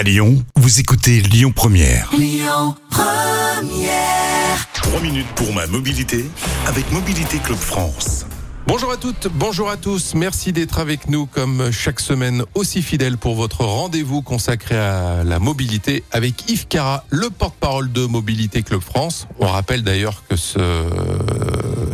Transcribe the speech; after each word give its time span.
À 0.00 0.02
Lyon, 0.02 0.42
vous 0.56 0.80
écoutez 0.80 1.20
Lyon 1.20 1.52
Première. 1.54 2.08
3 4.72 5.00
minutes 5.02 5.26
pour 5.36 5.52
ma 5.52 5.66
mobilité 5.66 6.24
avec 6.66 6.90
Mobilité 6.90 7.36
Club 7.36 7.58
France. 7.58 8.24
Bonjour 8.66 8.92
à 8.92 8.96
toutes, 8.96 9.28
bonjour 9.30 9.68
à 9.68 9.76
tous. 9.76 10.14
Merci 10.14 10.54
d'être 10.54 10.78
avec 10.78 11.10
nous 11.10 11.26
comme 11.26 11.70
chaque 11.70 12.00
semaine 12.00 12.44
aussi 12.54 12.80
fidèle 12.80 13.18
pour 13.18 13.34
votre 13.34 13.62
rendez-vous 13.66 14.22
consacré 14.22 14.78
à 14.78 15.22
la 15.22 15.38
mobilité 15.38 16.02
avec 16.12 16.48
Yves 16.48 16.66
Cara, 16.66 17.04
le 17.10 17.28
porte-parole 17.28 17.92
de 17.92 18.06
Mobilité 18.06 18.62
Club 18.62 18.80
France. 18.80 19.28
On 19.38 19.48
rappelle 19.48 19.82
d'ailleurs 19.82 20.22
que 20.30 20.36
ce, 20.36 20.60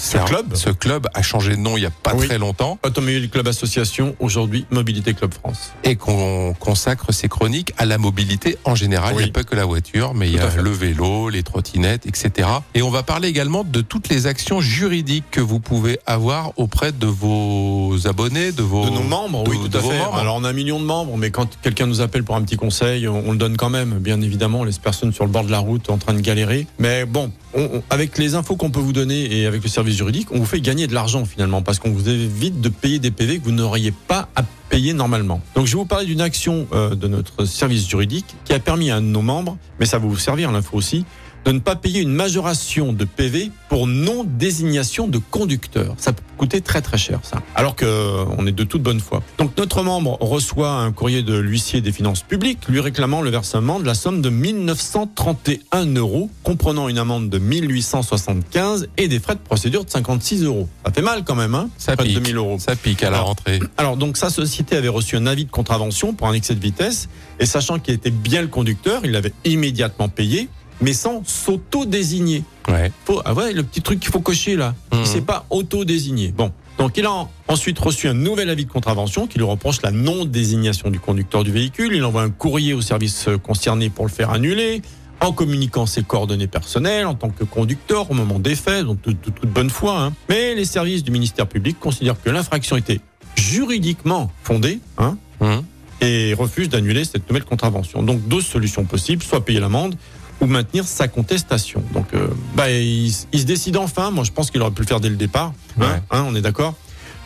Ce 0.00 0.16
club 0.16 0.54
ce 0.54 0.70
club 0.70 1.06
a 1.12 1.20
changé 1.20 1.50
de 1.52 1.60
nom 1.60 1.76
il 1.76 1.82
y 1.82 1.86
a 1.86 1.90
pas 1.90 2.14
Oui. 2.14 2.26
très 2.26 2.38
longtemps 2.38 2.78
Automobile 2.84 3.28
Club 3.28 3.46
Association, 3.48 4.16
aujourd'hui 4.18 4.64
Mobilité 4.70 5.12
Club 5.12 5.32
France. 5.34 5.72
et 5.84 5.96
qu'on 5.96 6.54
consacre 6.58 7.12
ses 7.12 7.28
chroniques 7.28 7.74
à 7.76 7.84
la 7.84 7.98
mobilité 7.98 8.56
en 8.64 8.74
général. 8.74 9.14
Oui. 9.14 9.22
Il 9.22 9.24
n'y 9.26 9.30
a 9.30 9.32
pas 9.34 9.44
que 9.44 9.54
la 9.54 9.66
voiture, 9.66 10.14
mais 10.14 10.28
il 10.28 10.34
y 10.34 10.38
a 10.38 10.48
le 10.56 10.70
vélo, 10.70 11.28
les 11.28 11.42
trottinettes, 11.42 12.06
etc. 12.06 12.48
Et 12.74 12.80
on 12.82 12.90
va 12.90 13.02
parler 13.02 13.28
également 13.28 13.62
de 13.62 13.82
toutes 13.82 14.08
les 14.08 14.26
actions 14.26 14.60
juridiques 14.62 15.24
que 15.30 15.40
vous 15.42 15.60
pouvez 15.60 15.98
avoir 16.06 16.52
auprès 16.58 16.92
de 16.92 17.06
vos 17.06 17.94
abonnés, 18.06 18.52
de 18.52 18.62
vos 18.62 18.86
De 18.86 18.90
nos 18.90 19.02
membres, 19.02 19.44
de- 19.44 19.50
oui, 19.50 19.58
tout 19.60 19.68
de 19.68 19.78
à 19.78 19.82
fait. 19.82 19.98
membres. 19.98 20.16
Alors 20.16 20.36
on 20.36 20.44
a 20.44 20.48
un 20.48 20.52
million 20.54 20.80
de 20.80 20.84
membres, 20.86 21.16
mais 21.18 21.30
quand 21.30 21.48
quelqu'un 21.60 21.86
nous 21.86 22.00
appelle 22.00 22.24
pour 22.24 22.36
un 22.36 22.42
petit 22.42 22.56
conseil, 22.56 23.06
on, 23.06 23.22
on 23.28 23.32
le 23.32 23.38
donne 23.38 23.56
quand 23.58 23.70
même. 23.70 23.98
Bien 23.98 24.20
évidemment, 24.22 24.60
on 24.60 24.64
laisse 24.64 24.78
personne 24.78 25.12
sur 25.12 25.24
le 25.24 25.30
bord 25.30 25.44
de 25.44 25.50
la 25.50 25.58
route 25.58 25.90
en 25.90 25.98
train 25.98 26.14
de 26.14 26.20
galérer. 26.20 26.66
Mais 26.78 27.04
bon, 27.04 27.30
on- 27.54 27.60
on- 27.74 27.82
avec 27.90 28.16
les 28.18 28.34
infos 28.34 28.56
qu'on 28.56 28.70
peut 28.70 28.80
vous 28.80 28.92
donner 28.94 29.40
et 29.40 29.46
avec 29.46 29.62
le 29.62 29.68
service 29.68 29.89
juridique, 29.92 30.28
on 30.32 30.38
vous 30.38 30.46
fait 30.46 30.60
gagner 30.60 30.86
de 30.86 30.94
l'argent 30.94 31.24
finalement, 31.24 31.62
parce 31.62 31.78
qu'on 31.78 31.90
vous 31.90 32.08
évite 32.08 32.60
de 32.60 32.68
payer 32.68 32.98
des 32.98 33.10
PV 33.10 33.38
que 33.38 33.44
vous 33.44 33.52
n'auriez 33.52 33.92
pas 33.92 34.28
à 34.36 34.42
payer 34.68 34.92
normalement. 34.92 35.40
Donc 35.54 35.66
je 35.66 35.72
vais 35.72 35.78
vous 35.78 35.86
parler 35.86 36.06
d'une 36.06 36.20
action 36.20 36.66
euh, 36.72 36.94
de 36.94 37.08
notre 37.08 37.44
service 37.44 37.88
juridique 37.88 38.26
qui 38.44 38.52
a 38.52 38.58
permis 38.58 38.90
à 38.90 39.00
nos 39.00 39.22
membres, 39.22 39.56
mais 39.78 39.86
ça 39.86 39.98
va 39.98 40.06
vous 40.06 40.16
servir 40.16 40.52
l'info 40.52 40.76
aussi, 40.76 41.04
de 41.44 41.52
ne 41.52 41.58
pas 41.58 41.76
payer 41.76 42.00
une 42.00 42.12
majoration 42.12 42.92
de 42.92 43.04
PV 43.04 43.50
pour 43.68 43.86
non 43.86 44.24
désignation 44.24 45.08
de 45.08 45.18
conducteur. 45.18 45.94
Ça 45.98 46.12
peut 46.12 46.22
coûter 46.36 46.60
très 46.60 46.80
très 46.80 46.98
cher 46.98 47.20
ça. 47.22 47.42
Alors 47.54 47.76
que 47.76 47.84
euh, 47.84 48.24
on 48.38 48.46
est 48.46 48.52
de 48.52 48.64
toute 48.64 48.82
bonne 48.82 49.00
foi. 49.00 49.22
Donc 49.38 49.56
notre 49.56 49.82
membre 49.82 50.16
reçoit 50.20 50.70
un 50.70 50.92
courrier 50.92 51.22
de 51.22 51.36
l'huissier 51.36 51.80
des 51.80 51.92
finances 51.92 52.22
publiques 52.22 52.68
lui 52.68 52.80
réclamant 52.80 53.20
le 53.22 53.30
versement 53.30 53.80
de 53.80 53.86
la 53.86 53.94
somme 53.94 54.22
de 54.22 54.30
1931 54.30 55.86
euros, 55.94 56.30
comprenant 56.42 56.88
une 56.88 56.98
amende 56.98 57.28
de 57.28 57.38
1875 57.38 58.88
et 58.96 59.08
des 59.08 59.20
frais 59.20 59.34
de 59.34 59.40
procédure 59.40 59.84
de 59.84 59.90
56 59.90 60.44
euros. 60.44 60.68
Ça 60.84 60.92
fait 60.92 61.02
mal 61.02 61.24
quand 61.24 61.34
même, 61.34 61.54
hein 61.54 61.68
Ça 61.78 61.96
de 61.96 62.02
pique. 62.02 62.14
2000 62.14 62.36
euros. 62.36 62.56
Ça 62.58 62.76
pique 62.76 63.02
à 63.02 63.10
la 63.10 63.20
rentrée. 63.20 63.60
Alors 63.76 63.96
donc 63.96 64.16
sa 64.16 64.30
société 64.30 64.76
avait 64.76 64.88
reçu 64.88 65.16
un 65.16 65.26
avis 65.26 65.44
de 65.44 65.50
contravention 65.50 66.14
pour 66.14 66.28
un 66.28 66.32
excès 66.32 66.54
de 66.54 66.60
vitesse 66.60 67.08
et 67.38 67.46
sachant 67.46 67.78
qu'il 67.78 67.94
était 67.94 68.10
bien 68.10 68.42
le 68.42 68.48
conducteur, 68.48 69.00
il 69.04 69.12
l'avait 69.12 69.32
immédiatement 69.44 70.08
payé, 70.08 70.48
mais 70.80 70.92
sans 70.92 71.22
s'auto-désigner. 71.24 72.42
Ouais. 72.68 72.92
Faut, 73.04 73.20
ah 73.24 73.34
ouais, 73.34 73.52
le 73.52 73.62
petit 73.62 73.82
truc 73.82 74.00
qu'il 74.00 74.10
faut 74.10 74.20
cocher 74.20 74.56
là, 74.56 74.74
Mhm. 74.92 75.00
il 75.00 75.06
s'est 75.06 75.20
pas 75.20 75.44
auto-désigné. 75.50 76.32
Bon, 76.36 76.52
donc 76.78 76.96
il 76.96 77.04
a 77.06 77.12
en- 77.12 77.30
ensuite 77.48 77.78
reçu 77.78 78.08
un 78.08 78.14
nouvel 78.14 78.48
avis 78.50 78.64
de 78.64 78.70
contravention 78.70 79.26
qui 79.26 79.38
lui 79.38 79.44
reproche 79.44 79.82
la 79.82 79.90
non-désignation 79.90 80.90
du 80.90 81.00
conducteur 81.00 81.44
du 81.44 81.52
véhicule. 81.52 81.92
Il 81.94 82.04
envoie 82.04 82.22
un 82.22 82.30
courrier 82.30 82.74
au 82.74 82.80
service 82.80 83.28
euh, 83.28 83.38
concerné 83.38 83.90
pour 83.90 84.04
le 84.06 84.10
faire 84.10 84.30
annuler. 84.30 84.82
En 85.22 85.32
communiquant 85.32 85.84
ses 85.84 86.02
coordonnées 86.02 86.46
personnelles 86.46 87.04
en 87.04 87.14
tant 87.14 87.28
que 87.28 87.44
conducteur 87.44 88.10
au 88.10 88.14
moment 88.14 88.38
des 88.38 88.54
faits, 88.54 88.86
donc 88.86 89.02
de, 89.02 89.12
toute 89.12 89.50
bonne 89.50 89.68
foi. 89.68 90.00
hein. 90.04 90.12
Mais 90.30 90.54
les 90.54 90.64
services 90.64 91.04
du 91.04 91.10
ministère 91.10 91.46
public 91.46 91.78
considèrent 91.78 92.18
que 92.22 92.30
l'infraction 92.30 92.78
était 92.78 93.00
juridiquement 93.36 94.30
fondée, 94.42 94.80
hein, 94.96 95.18
Hum. 95.40 95.62
et 96.00 96.32
refuse 96.32 96.70
d'annuler 96.70 97.04
cette 97.04 97.28
nouvelle 97.28 97.44
contravention. 97.44 98.02
Donc 98.02 98.26
deux 98.28 98.40
solutions 98.40 98.84
possibles, 98.86 99.22
soit 99.22 99.44
payer 99.44 99.60
l'amende 99.60 99.94
ou 100.40 100.46
maintenir 100.46 100.84
sa 100.84 101.08
contestation. 101.08 101.82
Donc 101.92 102.06
euh, 102.14 102.28
bah, 102.54 102.70
il, 102.70 103.10
se 103.12 103.44
décide 103.44 103.76
enfin, 103.76 104.10
moi 104.10 104.24
je 104.24 104.30
pense 104.32 104.50
qu'il 104.50 104.60
aurait 104.62 104.70
pu 104.70 104.82
le 104.82 104.86
faire 104.88 105.00
dès 105.00 105.10
le 105.10 105.16
départ, 105.16 105.52
hein, 105.78 105.82
Ouais. 105.82 106.02
hein, 106.10 106.24
on 106.28 106.34
est 106.34 106.42
d'accord 106.42 106.74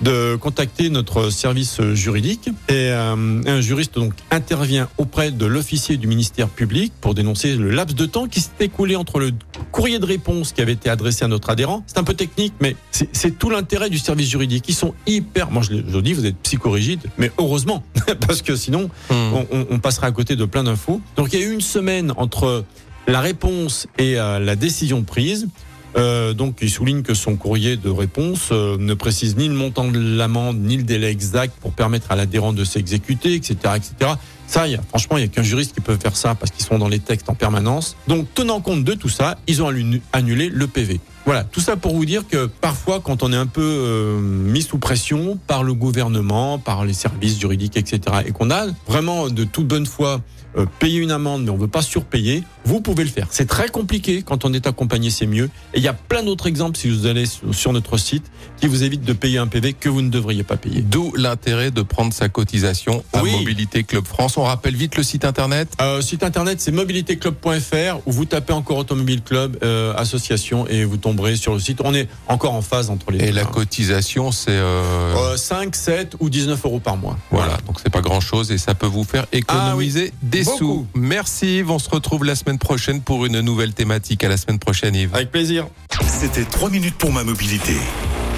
de 0.00 0.34
contacter 0.34 0.90
notre 0.90 1.30
service 1.30 1.80
juridique 1.92 2.48
et 2.68 2.90
euh, 2.90 3.14
un 3.46 3.60
juriste 3.60 3.94
donc 3.94 4.12
intervient 4.32 4.88
auprès 4.98 5.30
de 5.30 5.46
l'officier 5.46 5.96
du 5.96 6.08
ministère 6.08 6.48
public 6.48 6.92
pour 7.00 7.14
dénoncer 7.14 7.54
le 7.54 7.70
laps 7.70 7.94
de 7.94 8.04
temps 8.04 8.26
qui 8.26 8.40
s'est 8.40 8.50
écoulé 8.58 8.96
entre 8.96 9.20
le 9.20 9.30
courrier 9.70 10.00
de 10.00 10.04
réponse 10.04 10.52
qui 10.52 10.60
avait 10.62 10.72
été 10.72 10.90
adressé 10.90 11.24
à 11.24 11.28
notre 11.28 11.48
adhérent. 11.48 11.84
C'est 11.86 11.98
un 11.98 12.02
peu 12.04 12.14
technique, 12.14 12.54
mais 12.60 12.74
c'est 12.90 13.38
tout 13.38 13.50
l'intérêt 13.50 13.88
du 13.88 13.98
service 14.00 14.28
juridique. 14.28 14.64
Ils 14.68 14.74
sont 14.74 14.94
hyper, 15.06 15.52
moi 15.52 15.62
je 15.62 15.70
le, 15.74 16.02
dis, 16.02 16.12
vous 16.12 16.26
êtes 16.26 16.38
psychorigide, 16.38 17.00
mais 17.16 17.30
heureusement, 17.38 17.84
parce 18.26 18.42
que 18.42 18.56
sinon 18.56 18.90
Hum. 19.10 19.32
on, 19.32 19.46
on- 19.52 19.66
on 19.70 19.78
passerait 19.78 20.08
à 20.08 20.12
côté 20.12 20.34
de 20.34 20.44
plein 20.44 20.64
d'infos. 20.64 21.00
Donc 21.16 21.32
il 21.32 21.38
y 21.38 21.42
a 21.42 21.46
eu 21.46 21.52
une 21.52 21.60
semaine 21.60 22.12
entre 22.16 22.64
la 23.06 23.20
réponse 23.20 23.86
et 23.98 24.18
euh, 24.18 24.38
la 24.38 24.56
décision 24.56 25.02
prise. 25.02 25.48
Euh, 25.96 26.32
donc 26.32 26.56
il 26.60 26.70
souligne 26.70 27.02
que 27.02 27.14
son 27.14 27.36
courrier 27.36 27.76
de 27.76 27.88
réponse 27.88 28.48
euh, 28.50 28.76
ne 28.78 28.94
précise 28.94 29.36
ni 29.36 29.46
le 29.46 29.54
montant 29.54 29.88
de 29.88 30.16
l'amende 30.16 30.58
ni 30.58 30.76
le 30.76 30.82
délai 30.82 31.08
exact 31.08 31.54
pour 31.60 31.72
permettre 31.72 32.10
à 32.10 32.16
l'adhérent 32.16 32.52
de 32.52 32.64
s'exécuter, 32.64 33.34
etc., 33.34 33.56
etc. 33.76 34.12
Ça, 34.46 34.66
y 34.66 34.74
a, 34.74 34.82
franchement, 34.82 35.16
il 35.18 35.20
y 35.20 35.24
a 35.24 35.28
qu'un 35.28 35.44
juriste 35.44 35.72
qui 35.74 35.80
peut 35.80 35.96
faire 35.96 36.16
ça 36.16 36.34
parce 36.34 36.50
qu'ils 36.50 36.64
sont 36.64 36.78
dans 36.78 36.88
les 36.88 36.98
textes 36.98 37.30
en 37.30 37.34
permanence. 37.34 37.96
Donc 38.08 38.26
tenant 38.34 38.60
compte 38.60 38.82
de 38.82 38.94
tout 38.94 39.08
ça, 39.08 39.38
ils 39.46 39.62
ont 39.62 39.72
annulé 40.12 40.48
le 40.48 40.66
PV. 40.66 41.00
Voilà, 41.24 41.44
tout 41.44 41.60
ça 41.60 41.76
pour 41.76 41.94
vous 41.94 42.04
dire 42.04 42.26
que 42.28 42.46
parfois, 42.46 43.00
quand 43.00 43.22
on 43.22 43.32
est 43.32 43.36
un 43.36 43.46
peu 43.46 43.62
euh, 43.62 44.20
mis 44.20 44.60
sous 44.60 44.78
pression 44.78 45.38
par 45.46 45.62
le 45.62 45.72
gouvernement, 45.72 46.58
par 46.58 46.84
les 46.84 46.92
services 46.92 47.38
juridiques, 47.40 47.78
etc., 47.78 48.00
et 48.26 48.32
qu'on 48.32 48.50
a 48.50 48.66
vraiment 48.86 49.28
de 49.30 49.44
toute 49.44 49.66
bonne 49.66 49.86
foi 49.86 50.20
euh, 50.58 50.66
payé 50.78 51.00
une 51.00 51.10
amende, 51.10 51.44
mais 51.44 51.50
on 51.50 51.56
veut 51.56 51.66
pas 51.66 51.82
surpayer, 51.82 52.42
vous 52.64 52.80
pouvez 52.80 53.04
le 53.04 53.10
faire. 53.10 53.26
C'est 53.30 53.46
très 53.48 53.68
compliqué 53.68 54.22
quand 54.22 54.44
on 54.44 54.52
est 54.52 54.66
accompagné, 54.66 55.10
c'est 55.10 55.26
mieux. 55.26 55.50
Et 55.74 55.78
il 55.78 55.82
y 55.82 55.88
a 55.88 55.92
plein 55.92 56.22
d'autres 56.22 56.46
exemples 56.46 56.76
si 56.78 56.88
vous 56.88 57.06
allez 57.06 57.24
sur 57.52 57.72
notre 57.72 57.96
site 57.98 58.24
qui 58.60 58.66
vous 58.66 58.82
évitent 58.84 59.04
de 59.04 59.12
payer 59.12 59.38
un 59.38 59.46
PV 59.46 59.72
que 59.74 59.88
vous 59.88 60.02
ne 60.02 60.08
devriez 60.10 60.42
pas 60.44 60.56
payer. 60.56 60.80
D'où 60.82 61.12
l'intérêt 61.16 61.70
de 61.70 61.82
prendre 61.82 62.12
sa 62.12 62.28
cotisation 62.28 63.04
à 63.12 63.22
Oui. 63.22 63.32
Mobilité 63.32 63.84
Club 63.84 64.04
France. 64.06 64.36
On 64.36 64.44
rappelle 64.44 64.74
vite 64.76 64.96
le 64.96 65.02
site 65.02 65.24
internet. 65.24 65.68
Euh, 65.80 66.00
site 66.00 66.22
internet 66.22 66.60
c'est 66.60 66.72
mobilitéclub.fr 66.72 67.98
où 68.06 68.12
vous 68.12 68.24
tapez 68.24 68.52
encore 68.52 68.78
Automobile 68.78 69.22
Club 69.22 69.58
euh, 69.62 69.94
association 69.96 70.66
et 70.68 70.84
vous 70.84 70.96
tomberez 70.96 71.36
sur 71.36 71.54
le 71.54 71.60
site. 71.60 71.80
On 71.84 71.94
est 71.94 72.08
encore 72.28 72.54
en 72.54 72.62
phase 72.62 72.90
entre 72.90 73.10
les 73.10 73.22
Et 73.24 73.26
deux. 73.28 73.32
la 73.36 73.42
hein. 73.42 73.50
cotisation, 73.52 74.32
c'est 74.32 74.50
euh, 74.50 74.82
Euh, 75.16 75.36
5, 75.36 75.74
7 75.74 76.16
ou 76.20 76.30
19 76.30 76.64
euros 76.64 76.80
par 76.80 76.96
mois. 76.96 77.18
voilà. 77.30 77.58
Donc 77.66 77.78
c'est 77.82 77.90
pas 77.92 78.00
grand 78.00 78.20
chose 78.20 78.50
et 78.52 78.58
ça 78.58 78.74
peut 78.74 78.86
vous 78.86 79.04
faire 79.04 79.26
économiser 79.32 80.12
des 80.22 80.42
Beaucoup. 80.44 80.58
sous. 80.58 80.86
Merci. 80.94 81.62
On 81.68 81.78
se 81.78 81.88
retrouve 81.90 82.24
la 82.24 82.34
semaine 82.54 82.58
prochaine 82.58 83.00
pour 83.00 83.26
une 83.26 83.40
nouvelle 83.40 83.72
thématique. 83.74 84.22
À 84.22 84.28
la 84.28 84.36
semaine 84.36 84.58
prochaine 84.60 84.94
Yves. 84.94 85.14
Avec 85.14 85.32
plaisir. 85.32 85.66
C'était 86.06 86.44
3 86.44 86.70
minutes 86.70 86.94
pour 86.96 87.12
ma 87.12 87.24
mobilité 87.24 87.74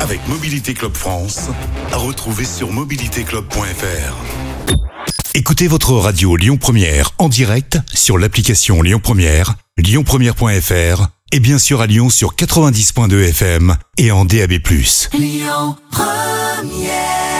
avec 0.00 0.26
Mobilité 0.28 0.74
Club 0.74 0.94
France 0.94 1.48
à 1.92 1.96
retrouver 1.96 2.44
sur 2.44 2.72
mobilitéclub.fr. 2.72 4.14
Écoutez 5.34 5.68
votre 5.68 5.92
radio 5.92 6.36
Lyon 6.36 6.56
Première 6.56 7.10
en 7.18 7.28
direct 7.28 7.78
sur 7.92 8.16
l'application 8.16 8.80
Lyon 8.82 9.00
Première, 9.02 9.54
lyonpremière.fr 9.76 11.08
et 11.32 11.40
bien 11.40 11.58
sûr 11.58 11.82
à 11.82 11.86
Lyon 11.86 12.08
sur 12.08 12.34
90.2 12.34 13.28
FM 13.28 13.76
et 13.98 14.10
en 14.12 14.24
DAB+. 14.24 14.52
Lyon 15.12 15.76
Première 15.90 17.35